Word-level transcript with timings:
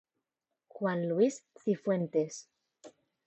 Juan 0.69 1.07
Luis 1.09 1.43
Cifuentes. 1.55 2.47